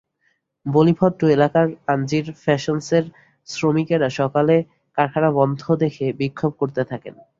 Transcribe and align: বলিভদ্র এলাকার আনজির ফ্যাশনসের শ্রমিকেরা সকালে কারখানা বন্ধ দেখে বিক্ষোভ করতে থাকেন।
বলিভদ্র 0.65 1.23
এলাকার 1.29 1.67
আনজির 1.87 2.25
ফ্যাশনসের 2.43 3.03
শ্রমিকেরা 3.47 4.09
সকালে 4.19 4.55
কারখানা 4.97 5.29
বন্ধ 5.39 5.61
দেখে 5.83 6.05
বিক্ষোভ 6.19 6.51
করতে 6.61 6.81
থাকেন। 6.91 7.15